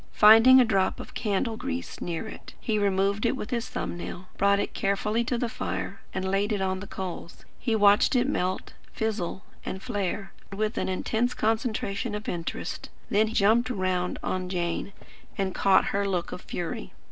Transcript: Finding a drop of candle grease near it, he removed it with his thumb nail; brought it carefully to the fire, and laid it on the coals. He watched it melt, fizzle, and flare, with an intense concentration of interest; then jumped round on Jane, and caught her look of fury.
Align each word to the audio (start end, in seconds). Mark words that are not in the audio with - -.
Finding 0.13 0.59
a 0.59 0.65
drop 0.65 0.99
of 0.99 1.13
candle 1.13 1.55
grease 1.57 2.01
near 2.01 2.27
it, 2.27 2.55
he 2.59 2.79
removed 2.79 3.23
it 3.23 3.35
with 3.35 3.51
his 3.51 3.69
thumb 3.69 3.95
nail; 3.97 4.25
brought 4.35 4.59
it 4.59 4.73
carefully 4.73 5.23
to 5.25 5.37
the 5.37 5.47
fire, 5.47 6.01
and 6.11 6.25
laid 6.27 6.51
it 6.51 6.59
on 6.59 6.79
the 6.79 6.87
coals. 6.87 7.45
He 7.59 7.75
watched 7.75 8.15
it 8.15 8.27
melt, 8.27 8.73
fizzle, 8.93 9.43
and 9.63 9.79
flare, 9.79 10.33
with 10.51 10.79
an 10.79 10.89
intense 10.89 11.35
concentration 11.35 12.15
of 12.15 12.27
interest; 12.27 12.89
then 13.11 13.31
jumped 13.31 13.69
round 13.69 14.17
on 14.23 14.49
Jane, 14.49 14.91
and 15.37 15.53
caught 15.53 15.85
her 15.93 16.07
look 16.07 16.31
of 16.31 16.41
fury. 16.41 16.93